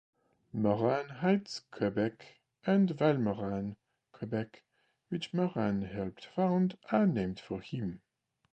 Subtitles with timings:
[0.53, 3.75] Morin-Heights, Quebec and Val-Morin,
[4.13, 4.63] Quebec,
[5.09, 8.01] which Morin help found, are named for him.